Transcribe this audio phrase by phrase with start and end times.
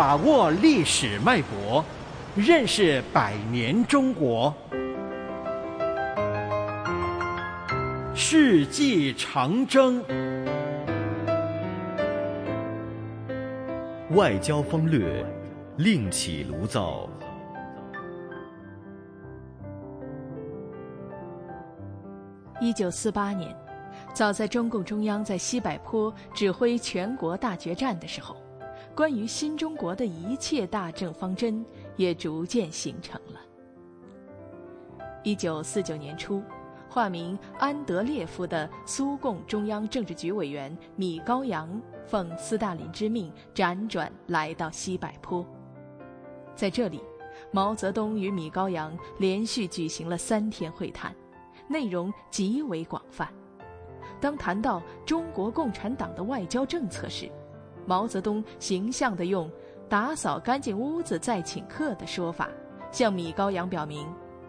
[0.00, 1.84] 把握历史脉搏，
[2.34, 4.50] 认识百年中国。
[8.14, 10.02] 世纪长征，
[14.12, 15.22] 外交风略，
[15.76, 17.06] 另起炉灶。
[22.58, 23.54] 一九四八年，
[24.14, 28.34] 早在中共中央在西柏坡指挥全国大决战的时候，
[28.94, 31.64] 关于新中国的一切大政方针
[31.96, 33.40] 也逐渐形成了。
[35.22, 36.42] 一九四九年初，
[36.88, 45.46] 化名安德烈夫的苏共中央政治局委员米高扬奉斯大林之命辗转来到西柏坡，
[46.54, 47.00] 在这里，
[47.52, 51.14] 毛泽东与米高扬连续举行了三天会谈。
[51.68, 53.28] 内容极为广泛。
[54.20, 57.30] 当谈到中国共产党的外交政策时，
[57.86, 59.50] 毛泽东形象地用
[59.88, 62.48] “打扫干净屋子再请客”的说法，
[62.92, 64.06] 向米高扬表明，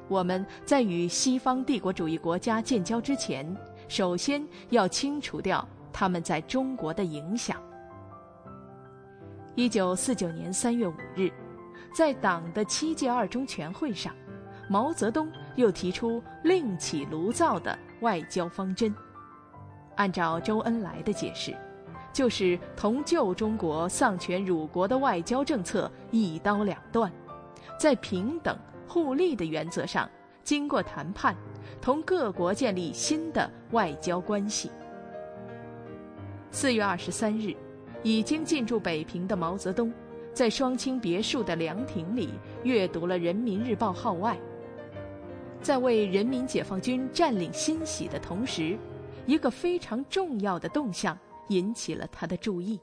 [0.08, 3.46] 我们在与西方帝国主义国家建交之前，
[3.88, 7.58] 首先要清除掉他们在中国的影响。
[9.56, 11.32] 一九四九年三月五日，
[11.94, 14.14] 在党的七届二中全会上。
[14.70, 18.96] 毛泽东又提出另起炉灶的外交方针，
[19.96, 21.54] 按照周恩来的解释，
[22.14, 27.12] 就是同旧中国丧权辱国的外交政策一刀两断，
[27.80, 30.10] 在平等互利的原则上，
[30.44, 31.36] 经过谈判，
[31.82, 34.70] 同各国建立新的外交关系。
[36.52, 37.56] 四月二十三日，
[38.04, 39.94] 已经进驻北平的毛泽东，
[40.34, 42.30] 在双清别墅的凉亭里
[42.64, 44.38] 阅读了《人民日报》号外。
[45.62, 48.78] 在为人民解放军占领欣喜的同时，
[49.26, 51.18] 一个非常重要的动向
[51.52, 52.80] 引起了他的注意。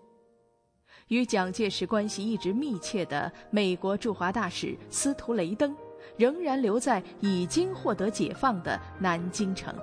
[1.08, 5.74] 与蒋介石关系一直密切的美国驻华大使司徒雷登，
[6.16, 9.74] 仍然留在已经获得解放的南京城。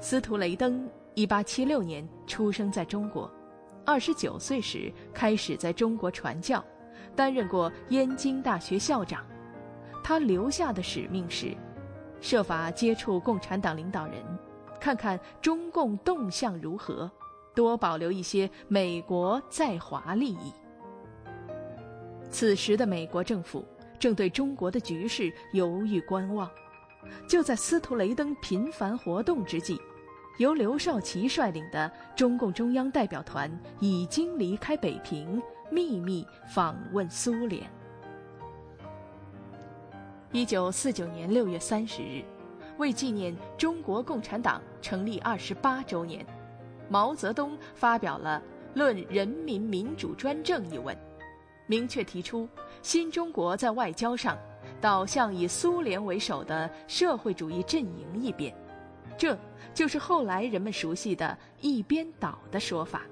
[0.00, 3.30] 司徒雷登1876年出生在中国
[3.86, 6.64] ，29岁时开始在中国传教，
[7.14, 9.24] 担任过燕京大学校长。
[10.02, 11.54] 他留下的使命是，
[12.20, 14.24] 设法接触共产党领导人，
[14.80, 17.10] 看看中共动向如何，
[17.54, 20.52] 多保留一些美国在华利益。
[22.30, 23.64] 此时的美国政府
[23.98, 26.50] 正对中国的局势犹豫观望。
[27.26, 29.80] 就在司徒雷登频繁活动之际，
[30.38, 33.50] 由刘少奇率领的中共中央代表团
[33.80, 35.40] 已经离开北平，
[35.70, 37.62] 秘密访问苏联。
[40.32, 42.22] 一九四九年六月三十日，
[42.78, 46.24] 为纪念中国共产党成立二十八周年，
[46.88, 48.42] 毛泽东发表了
[48.78, 50.96] 《论人民民主专政》一文，
[51.66, 52.48] 明确提出
[52.80, 54.38] 新中国在外交上
[54.80, 58.54] 倒向以苏联为首的社会主义阵营一边，
[59.16, 59.36] 这
[59.74, 63.02] 就是后来人们熟悉的一边倒的说法。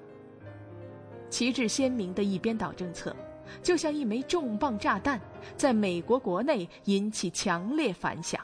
[1.29, 3.15] 旗帜鲜明的一边倒政策。
[3.63, 5.17] 就像一枚重磅炸弹，
[5.55, 8.41] 在美国国内引起强烈反响。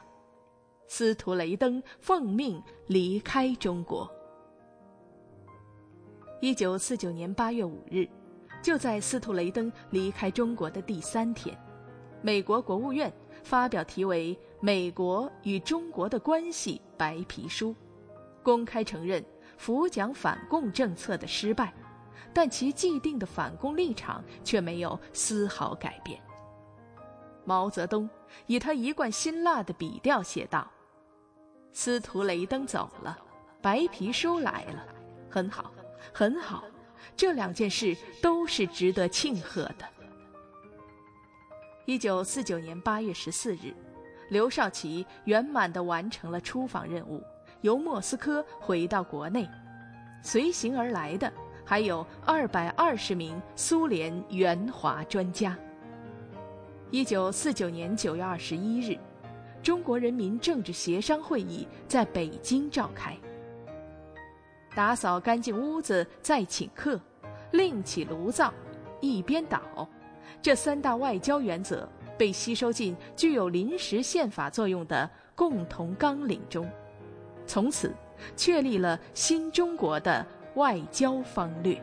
[0.96, 4.08] 司徒雷登奉命离开中国。
[6.40, 8.08] 一九四九年八月五日，
[8.62, 11.58] 就在司徒雷登离开中国的第三天，
[12.22, 13.12] 美国国务院
[13.42, 17.70] 发表题为《美国与中国的关系白皮书》，
[18.40, 19.20] 公开承认
[19.58, 21.74] 扶蒋反共政策的失败。
[22.32, 26.22] 但其既定的反共立场却没有丝毫改变。
[27.44, 28.08] 毛泽东
[28.46, 30.70] 以他一贯辛辣的笔调写道
[31.74, 33.18] ：“司徒雷登走了，
[33.60, 34.86] 白皮书来了，
[35.28, 35.72] 很好，
[36.12, 36.62] 很好，
[37.16, 39.84] 这两件事都是值得庆贺的。”
[41.84, 43.74] 一九四九年八月十四日，
[44.30, 47.20] 刘少奇圆满地完成了出访任务，
[47.62, 49.50] 由莫斯科回到国内，
[50.22, 51.30] 随行而来的。
[51.66, 55.58] 还有二百二十名苏联援华专家。
[56.90, 58.98] 一九四九年九月二十一日，
[59.64, 63.16] 中国人民政治协商会议在北京召开。
[64.76, 67.00] 打扫干净屋子再请客，
[67.50, 68.52] 另起炉灶，
[69.00, 69.60] 一边倒，
[70.40, 76.70] 这三大外交原则被吸收进具有临时宪法作用的共同纲领中，
[77.46, 77.92] 从此
[78.36, 80.24] 确立了新中国的。
[80.54, 81.82] 外交方略，